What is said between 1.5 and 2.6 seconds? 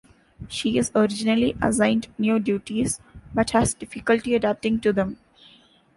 assigned new